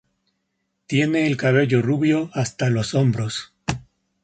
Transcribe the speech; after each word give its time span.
Tiene 0.87 1.27
el 1.27 1.37
cabello 1.37 1.83
rubio 1.83 2.31
hasta 2.33 2.71
los 2.71 2.95
hombros. 2.95 3.53